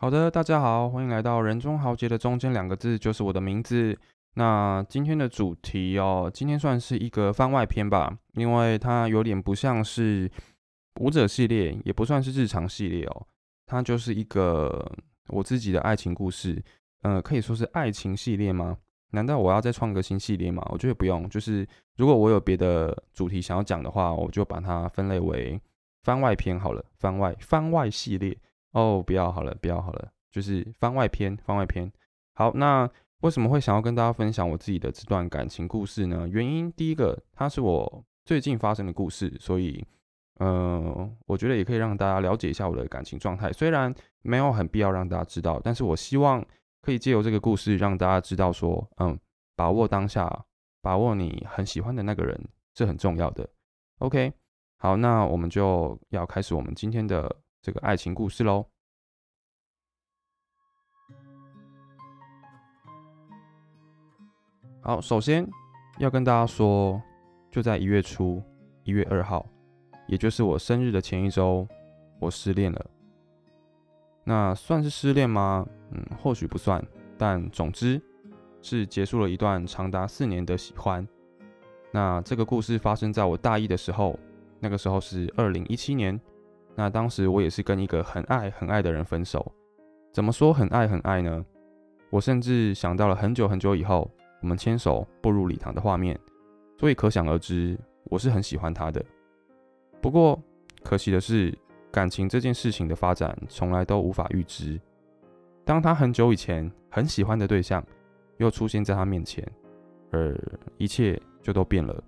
[0.00, 3.94] 好的，大家好，欢迎来到人中豪杰的中间两个字就是我的名字。
[4.32, 10.30] 那今天的主题哦，今天算是一个番外篇吧，因为它有点不像是
[11.00, 13.26] 舞者系列，也不算是日常系列哦，
[13.66, 14.90] 它就是一个
[15.28, 16.64] 我自己的爱情故事，
[17.02, 18.78] 呃，可以说是爱情系列吗？
[19.10, 20.66] 难道我要再创个新系列吗？
[20.70, 25.60] 我觉得不用，就是如果我有别的主题想要讲的话，我就把它分类为
[26.04, 28.34] 番外篇好了，番外番外系列。
[28.72, 31.90] 哦，不要好了，不要好了，就是番外篇，番外篇。
[32.34, 32.88] 好，那
[33.20, 36.28] 为什么会想要跟大家分享我自己的这段感情故事呢？
[36.28, 39.84] 原因第一个，它是我最近发生的故事，所以，
[40.38, 43.52] 呃，我觉得也可以让大家了解一下我的感情状态。
[43.52, 43.92] 虽然
[44.22, 46.44] 没有很必要让大家知道，但是我希望
[46.80, 49.18] 可以借由这个故事让大家知道说，嗯，
[49.56, 50.44] 把握当下，
[50.80, 52.40] 把握你很喜欢的那个人
[52.74, 53.48] 是很重要的。
[53.98, 54.32] OK，
[54.78, 57.36] 好，那我们就要开始我们今天的。
[57.62, 58.64] 这个爱情故事喽。
[64.80, 65.46] 好，首先
[65.98, 67.00] 要跟大家说，
[67.50, 68.42] 就在一月初，
[68.82, 69.46] 一月二号，
[70.06, 71.68] 也就是我生日的前一周，
[72.18, 72.90] 我失恋了。
[74.24, 75.66] 那算是失恋吗？
[75.90, 76.82] 嗯，或许不算，
[77.18, 78.00] 但总之
[78.62, 81.06] 是结束了一段长达四年的喜欢。
[81.92, 84.18] 那这个故事发生在我大一的时候，
[84.60, 86.18] 那个时候是二零一七年。
[86.80, 89.52] 那当时我也是跟一个很爱很爱的人分手，
[90.14, 91.44] 怎么说很爱很爱呢？
[92.08, 96.18] 我甚至想到了很久很久以后，我们牵手步入礼堂的画面，
[96.78, 99.04] 所以可想而知，我是很喜欢他的。
[100.00, 100.42] 不过
[100.82, 101.54] 可惜的是，
[101.92, 104.80] 感情这件事情的发展从来都无法预知。
[105.66, 107.84] 当他很久以前很喜欢的对象
[108.38, 109.46] 又出现在他面前，
[110.12, 110.34] 而
[110.78, 112.02] 一切就都变了。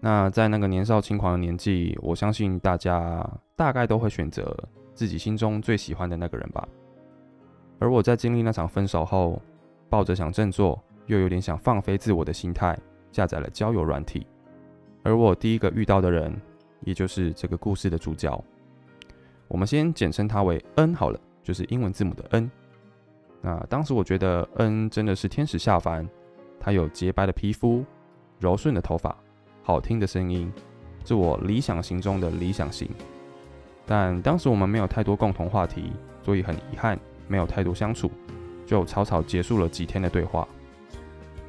[0.00, 4.56] 那在那个年少轻狂的年纪，我相信大家大概都会选择
[4.94, 6.66] 自己心中最喜欢的那个人吧。
[7.78, 9.40] 而我在经历那场分手后，
[9.90, 12.78] 抱着想振作又有点想放飞自我的心态，
[13.12, 14.26] 下载了交友软体。
[15.02, 16.34] 而我第一个遇到的人，
[16.80, 18.42] 也就是这个故事的主角，
[19.48, 22.50] 我们先简称他为 N 好了，就是英文字母的 N。
[23.42, 26.08] 那当时我觉得 N 真的是天使下凡，
[26.58, 27.84] 他有洁白的皮肤，
[28.38, 29.14] 柔顺的头发。
[29.62, 30.52] 好听的声音，
[31.04, 32.88] 是我理想型中的理想型。
[33.86, 38.10] 但当时我们没有太多共同话题，所以很遗憾没有太多相处，
[38.66, 40.46] 就草草结束了几天的对话。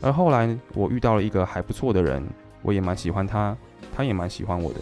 [0.00, 2.24] 而后来我遇到了一个还不错的人，
[2.62, 3.56] 我也蛮喜欢他，
[3.94, 4.80] 他也蛮喜欢我的，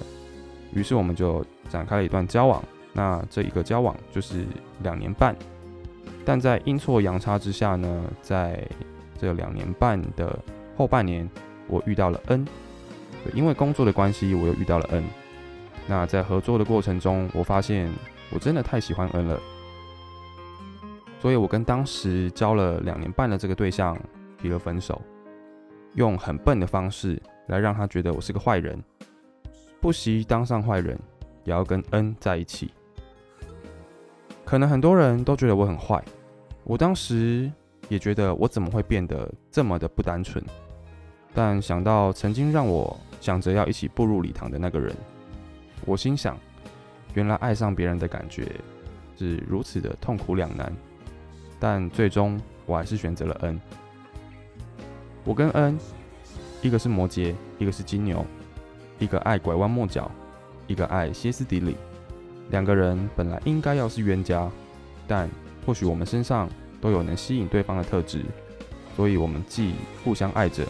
[0.74, 2.62] 于是我们就展开了一段交往。
[2.92, 4.44] 那这一个交往就是
[4.82, 5.34] 两年半，
[6.24, 8.66] 但在阴错阳差之下呢，在
[9.18, 10.38] 这两年半的
[10.76, 11.28] 后半年，
[11.68, 12.46] 我遇到了 N。
[13.34, 15.04] 因为工作的关系，我又遇到了 N。
[15.88, 17.88] 那在合作的过程中，我发现
[18.32, 19.40] 我真的太喜欢 N 了，
[21.20, 23.96] 所以我跟当时交了两年半的这个对象
[24.36, 25.00] 提了分手，
[25.94, 28.82] 用很笨的方式来让他觉得我是个坏人，
[29.80, 30.98] 不惜当上坏人
[31.44, 32.72] 也要跟 N 在一起。
[34.44, 36.02] 可能很多人都觉得我很坏，
[36.64, 37.48] 我当时
[37.88, 40.44] 也觉得我怎么会变得这么的不单纯，
[41.32, 42.98] 但想到曾经让我。
[43.20, 44.94] 想着要一起步入礼堂的那个人，
[45.84, 46.38] 我心想，
[47.14, 48.50] 原来爱上别人的感觉
[49.18, 50.72] 是如此的痛苦两难，
[51.58, 53.60] 但最终我还是选择了 N。
[55.24, 55.78] 我跟 N，
[56.62, 58.24] 一个是摩羯，一个是金牛，
[58.98, 60.10] 一个爱拐弯抹角，
[60.66, 61.76] 一个爱歇斯底里。
[62.50, 64.48] 两个人本来应该要是冤家，
[65.08, 65.28] 但
[65.64, 66.48] 或许我们身上
[66.80, 68.22] 都有能吸引对方的特质，
[68.94, 69.74] 所以我们既
[70.04, 70.64] 互相爱着，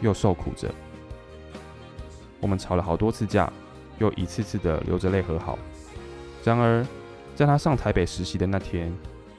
[0.00, 0.72] 又受苦着。
[2.40, 3.52] 我们吵了好多次架，
[3.98, 5.58] 又一次次的流着泪和好。
[6.44, 6.86] 然而，
[7.34, 8.92] 在他上台北实习的那天，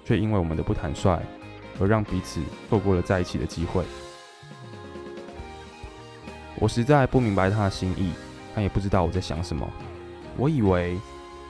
[0.05, 1.19] 却因为我们的不坦率，
[1.79, 3.83] 而让彼此错过了在一起的机会。
[6.59, 8.11] 我实在不明白他的心意，
[8.53, 9.67] 他也不知道我在想什么。
[10.37, 10.99] 我以为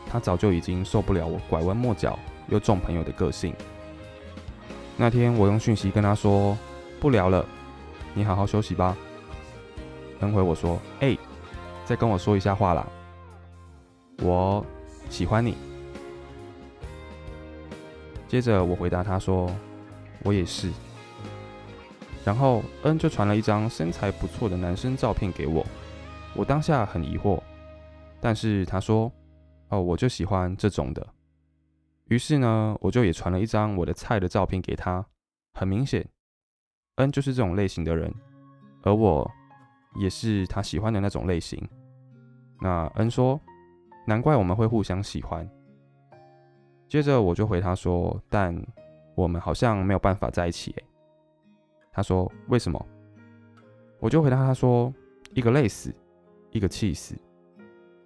[0.08, 2.18] 他早就已经受不了我拐弯抹角
[2.48, 3.54] 又重朋友的个性。
[4.96, 6.58] 那天我用讯息跟他说
[7.02, 7.46] ：“不聊了，
[8.14, 8.96] 你好好休息吧。”
[10.20, 11.18] 等回我说：“哎。”
[11.90, 12.88] 再跟我说一下话啦，
[14.20, 14.64] 我
[15.10, 15.58] 喜欢你。
[18.28, 19.50] 接着我回答他说，
[20.24, 20.72] 我也是。
[22.24, 25.66] 然后恩就传了一张身材不错的男生照片给我，
[26.36, 27.42] 我当下很疑惑，
[28.22, 29.12] 但是他说，
[29.70, 31.04] 哦，我就喜欢这种的。
[32.06, 35.04] 于是呢，我就也传了一张我的菜的照片给他，
[35.56, 36.08] 很明显，
[36.98, 38.14] 恩就是这种类型的人，
[38.84, 39.28] 而我
[40.00, 41.68] 也是他喜欢的那种类型。
[42.62, 43.40] 那恩说
[44.06, 45.50] ：“难怪我们会互相喜欢。”
[46.88, 48.56] 接着我就回他说：“但
[49.16, 50.76] 我们好像没有办法在一起。”
[51.94, 52.84] 他说：“为什么？”
[54.00, 54.94] 我就回答他说
[55.34, 55.94] ：“一个累死，
[56.52, 57.16] 一个气死。”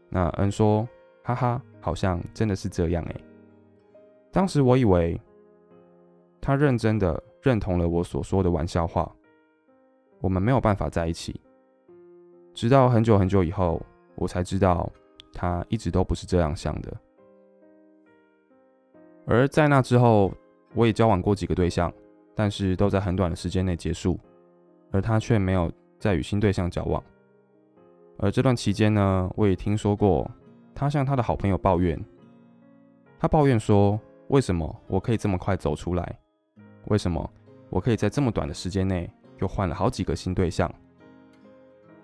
[0.10, 0.88] 那恩说
[1.24, 3.16] ：“哈哈，好像真的是这样哎。”
[4.32, 5.20] 当时我以为
[6.42, 9.10] 他认真的认同了我所说的玩笑话，
[10.20, 11.40] 我们没有办法在一起。
[12.54, 13.82] 直到很久很久以后，
[14.16, 14.92] 我才知道
[15.32, 16.94] 他一直都不是这样想的。
[19.26, 20.34] 而在那之后，
[20.74, 21.92] 我也交往过几个对象，
[22.36, 24.20] 但是都在很短的时间内结束，
[24.92, 27.02] 而他却没有再与新对象交往。
[28.18, 30.30] 而这段期间呢，我也听说过
[30.76, 32.00] 他向他的好朋友抱怨，
[33.18, 36.20] 他抱怨说：“为什么我可以这么快走出来？
[36.88, 37.28] 为什么
[37.70, 40.70] 我可以在这么短的时间内又换了好几个新对象？”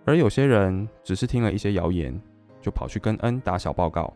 [0.10, 2.20] 而有些人只是听了一些谣言，
[2.60, 4.12] 就跑去跟恩打小报告，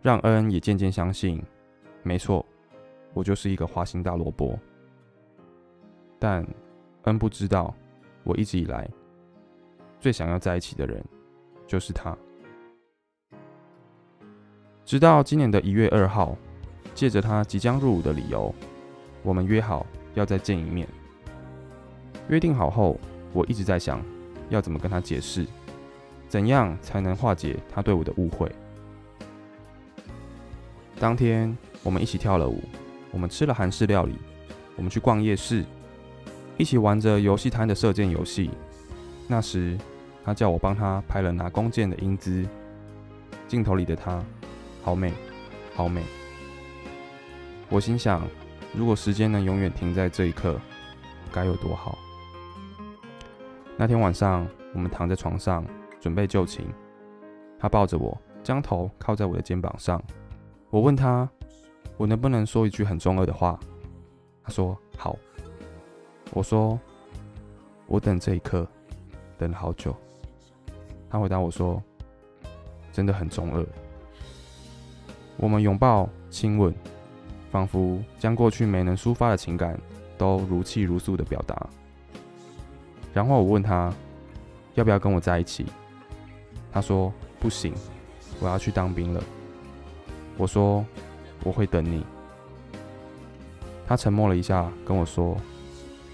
[0.00, 1.42] 让恩也渐渐相信。
[2.02, 2.42] 没错，
[3.12, 4.58] 我就是一个花心大萝卜。
[6.18, 6.42] 但
[7.02, 7.74] 恩不知道，
[8.22, 8.88] 我一直以来
[10.00, 11.04] 最想要在一起的人
[11.66, 12.16] 就是他。
[14.86, 16.34] 直到今年的一月二号，
[16.94, 18.54] 借着他即将入伍的理由，
[19.22, 19.84] 我们约好
[20.14, 20.88] 要再见一面。
[22.30, 22.98] 约定好后，
[23.34, 24.02] 我一直在想，
[24.54, 25.46] 要怎么跟他解释，
[26.28, 28.50] 怎样才能化解他对我的误会。
[30.98, 31.54] 当天。
[31.84, 32.62] 我们一起跳了舞，
[33.10, 34.14] 我们吃了韩式料理，
[34.74, 35.62] 我们去逛夜市，
[36.56, 38.50] 一起玩着游戏摊的射箭游戏。
[39.28, 39.76] 那时，
[40.24, 42.48] 他叫我帮他拍了拿弓箭的英姿，
[43.46, 44.24] 镜头里的他，
[44.82, 45.12] 好美，
[45.76, 46.02] 好美。
[47.68, 48.26] 我心想，
[48.72, 50.58] 如果时间能永远停在这一刻，
[51.30, 51.98] 该有多好。
[53.76, 55.64] 那天晚上，我们躺在床上
[56.00, 56.64] 准备就寝，
[57.58, 60.02] 他抱着我，将头靠在我的肩膀上。
[60.70, 61.28] 我问他。
[61.96, 63.56] 我能不能说一句很中二的话？
[64.42, 65.16] 他说好。
[66.32, 66.76] 我说
[67.86, 68.66] 我等这一刻
[69.38, 69.94] 等了好久。
[71.08, 71.80] 他回答我说
[72.92, 73.64] 真的很中二。
[75.36, 76.74] 我们拥抱亲吻，
[77.52, 79.80] 仿佛将过去没能抒发的情感
[80.18, 81.54] 都如泣如诉的表达。
[83.14, 83.90] 然后我问他
[84.74, 85.64] 要不要跟我在一起？
[86.70, 87.72] 他说不行，
[88.40, 89.22] 我要去当兵了。
[90.36, 90.84] 我说。
[91.42, 92.02] 我会等你。
[93.86, 95.36] 他沉默了一下，跟我说：“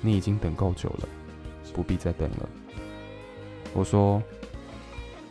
[0.03, 1.09] 你已经等够久了，
[1.73, 2.49] 不必再等了。”
[3.73, 4.21] 我说：“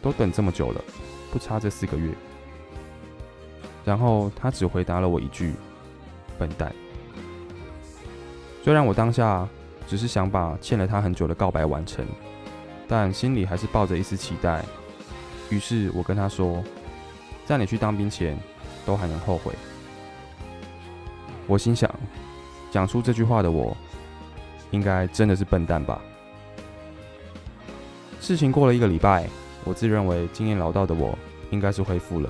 [0.01, 0.81] 都等这么久了，
[1.33, 2.13] 不差这四个月。”
[3.83, 5.53] 然后他只回答了我一句
[6.39, 6.73] ：“笨蛋。”
[8.63, 9.45] 虽然我当下
[9.89, 12.05] 只是想把欠了他很久的告白完成，
[12.87, 14.63] 但心里还是抱着一丝期待。
[15.49, 16.63] 于是我跟他说
[17.43, 18.37] ：“在你去当兵前，
[18.85, 19.51] 都还能后悔。”
[21.47, 21.89] 我心想，
[22.69, 23.75] 讲出这句话的我，
[24.69, 25.99] 应该真的是笨蛋吧。
[28.21, 29.27] 事情过了一个礼拜，
[29.63, 31.17] 我自认为经验老道的我，
[31.49, 32.29] 应该是恢复了。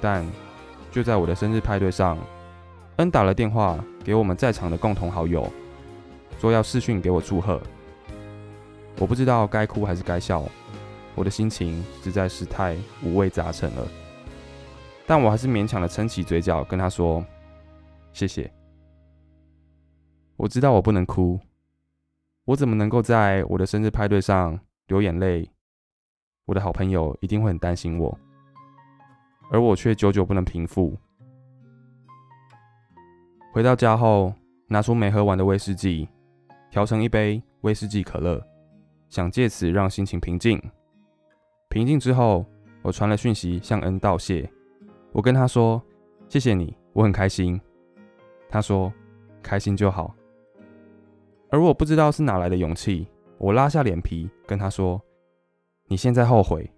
[0.00, 0.26] 但
[0.90, 2.16] 就在我的生日派对上，
[2.96, 5.46] 恩打了电话给我们在场的共同好友，
[6.40, 7.60] 说要视讯给我祝贺。
[8.98, 10.42] 我不知道该哭还是该笑，
[11.14, 13.86] 我的心情实在是太五味杂陈了。
[15.06, 17.22] 但我还是勉强的撑起嘴角，跟他说。
[18.14, 18.50] 谢谢。
[20.36, 21.38] 我知道我不能哭，
[22.46, 25.46] 我怎么能够在我的生日派对上流眼泪？
[26.46, 28.18] 我的好朋友一定会很担心我，
[29.52, 30.96] 而我却久久不能平复。
[33.52, 34.32] 回到家后，
[34.68, 36.08] 拿出没喝完的威士忌，
[36.70, 38.40] 调成一杯威士忌可乐，
[39.08, 40.60] 想借此让心情平静。
[41.68, 42.46] 平静之后，
[42.82, 44.48] 我传了讯息向恩道谢。
[45.12, 45.82] 我跟他说
[46.28, 47.60] ：“谢谢你，我很开心。”
[48.48, 48.92] 他说
[49.42, 50.14] ：“开心就好。”
[51.50, 53.06] 而我不知道是哪来的勇气，
[53.38, 55.02] 我拉下脸皮跟他说
[55.88, 56.70] ：“你现在后悔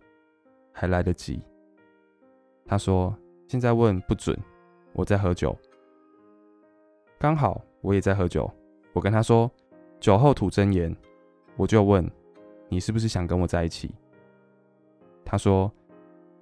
[0.73, 1.43] 还来得及。”
[2.65, 3.15] 他说
[3.47, 4.35] ：“现在问不准，
[4.95, 5.55] 我在喝酒。”
[7.21, 8.51] 刚好我也在喝酒，
[8.95, 9.51] 我跟他说
[10.03, 10.95] ：“酒后吐真言。”
[11.57, 12.11] 我就问
[12.69, 13.95] ：“你是不是想跟我在一起？”
[15.25, 15.71] 他说：“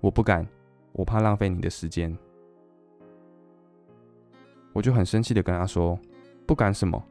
[0.00, 0.47] 我不敢，
[0.93, 2.17] 我怕浪费你的时间。”
[4.73, 5.99] 我就很生气的跟他说
[6.47, 7.05] ：“不敢什么，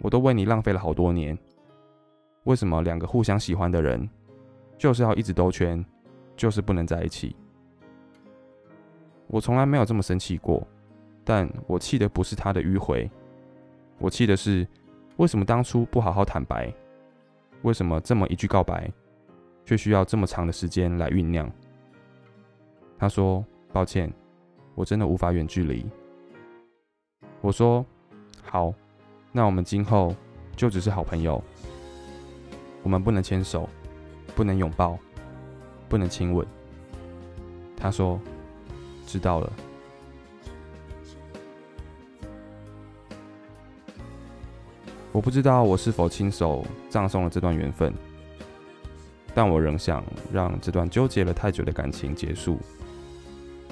[0.00, 1.36] 我都为你浪费了好多年。
[2.44, 4.08] 为什么两个互相喜欢的人，
[4.78, 5.84] 就是要一直兜圈，
[6.36, 7.34] 就是不能在一起？”
[9.26, 10.64] 我从来没有这么生气过，
[11.24, 13.10] 但我气的不是他的迂回，
[13.98, 14.64] 我气的是
[15.16, 16.72] 为什么当初不好好坦白？
[17.62, 18.90] 为什么这么一句告白，
[19.64, 21.50] 却需要这么长的时间来酝酿？
[22.98, 24.12] 他说：“抱歉，
[24.74, 25.86] 我真的无法远距离。
[27.40, 27.84] 我说
[28.42, 28.72] 好，
[29.32, 30.14] 那我们今后
[30.54, 31.42] 就只是好朋友。
[32.82, 33.68] 我们不能牵手，
[34.34, 34.98] 不能拥抱，
[35.88, 36.46] 不能亲吻。
[37.76, 38.20] 他说
[39.06, 39.52] 知道了。
[45.16, 47.90] 我不知道我是否亲手葬送了这段缘分，
[49.32, 52.60] 但我仍想让这段纠结了太久的感情结束。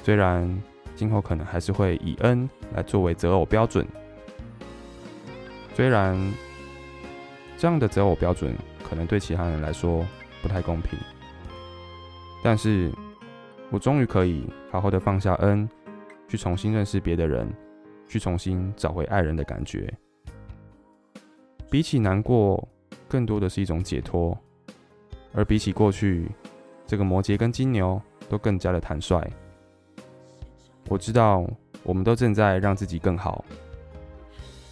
[0.02, 0.50] 虽然
[0.96, 3.86] 今后可能还是会以恩来作为择偶标准，
[5.74, 6.18] 虽然
[7.58, 10.02] 这样的择偶标准可能对其他人来说
[10.40, 10.98] 不太公平，
[12.42, 12.90] 但是
[13.68, 15.68] 我终于可以好好的放下恩，
[16.26, 17.46] 去重新认识别的人，
[18.08, 19.92] 去重新找回爱人的感觉。
[21.70, 22.66] 比起难过，
[23.08, 24.36] 更多的是一种解脱；
[25.32, 26.30] 而比起过去，
[26.86, 29.28] 这个摩羯跟金牛都更加的坦率。
[30.88, 31.44] 我知道，
[31.82, 33.44] 我们都正在让自己更好。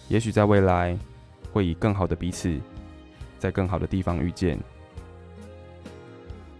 [0.07, 0.97] 也许在未来，
[1.51, 2.57] 会以更好的彼此，
[3.37, 4.57] 在更好的地方遇见。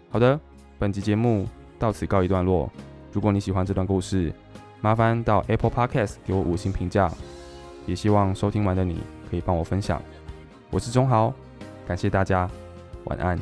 [0.10, 0.40] 好的，
[0.78, 1.48] 本集节目
[1.80, 2.70] 到此告一段落。
[3.12, 4.34] 如果你喜欢这段故事，
[4.82, 7.10] 麻烦到 Apple Podcast 给我五星评价。
[7.86, 10.02] 也希望收听完的你可以帮我分享。
[10.74, 11.32] 我是钟豪，
[11.88, 12.50] 感谢大家，
[13.04, 13.38] 晚安。